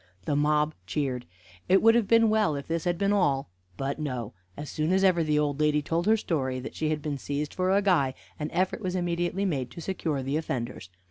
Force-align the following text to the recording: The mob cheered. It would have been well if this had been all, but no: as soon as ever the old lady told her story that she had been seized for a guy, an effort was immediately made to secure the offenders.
The 0.25 0.35
mob 0.35 0.73
cheered. 0.87 1.27
It 1.69 1.79
would 1.83 1.93
have 1.93 2.07
been 2.07 2.31
well 2.31 2.55
if 2.55 2.65
this 2.67 2.85
had 2.85 2.97
been 2.97 3.13
all, 3.13 3.51
but 3.77 3.99
no: 3.99 4.33
as 4.57 4.67
soon 4.67 4.91
as 4.91 5.03
ever 5.03 5.23
the 5.23 5.37
old 5.37 5.59
lady 5.59 5.83
told 5.83 6.07
her 6.07 6.17
story 6.17 6.59
that 6.59 6.73
she 6.73 6.89
had 6.89 7.03
been 7.03 7.19
seized 7.19 7.53
for 7.53 7.69
a 7.69 7.83
guy, 7.83 8.15
an 8.39 8.49
effort 8.49 8.81
was 8.81 8.95
immediately 8.95 9.45
made 9.45 9.69
to 9.69 9.79
secure 9.79 10.23
the 10.23 10.37
offenders. 10.37 10.89